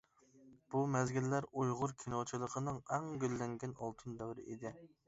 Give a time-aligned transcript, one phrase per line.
[0.75, 4.77] بۇ مەزگىللەر ئۇيغۇر كىنوچىلىقىنىڭ ئەڭ گۈللەنگەن ئالتۇن دەۋرى ئىدى.